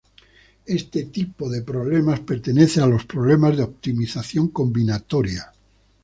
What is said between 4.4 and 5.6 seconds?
combinatoria.